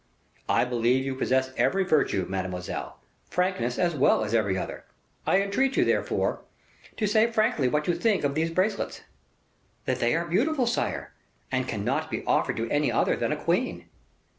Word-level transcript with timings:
"I 0.49 0.65
believe 0.65 1.05
you 1.05 1.13
possess 1.13 1.51
every 1.57 1.83
virtue, 1.83 2.25
mademoiselle; 2.27 2.97
frankness 3.29 3.77
as 3.77 3.93
well 3.93 4.23
as 4.23 4.33
every 4.33 4.57
other; 4.57 4.83
I 5.27 5.43
entreat 5.43 5.77
you, 5.77 5.85
therefore, 5.85 6.41
to 6.97 7.05
say 7.05 7.27
frankly 7.27 7.67
what 7.67 7.87
you 7.87 7.93
think 7.93 8.23
of 8.23 8.33
these 8.33 8.49
bracelets?" 8.49 9.01
"That 9.85 9.99
they 9.99 10.15
are 10.15 10.25
beautiful, 10.25 10.65
sire, 10.65 11.13
and 11.51 11.67
cannot 11.67 12.09
be 12.09 12.25
offered 12.25 12.57
to 12.57 12.69
any 12.71 12.91
other 12.91 13.15
than 13.15 13.31
a 13.31 13.37
queen." 13.37 13.89